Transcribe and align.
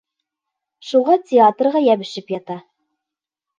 Шуға 0.91 1.17
театрға 1.33 1.83
йәбешеп 1.91 2.35
ята! 2.39 2.59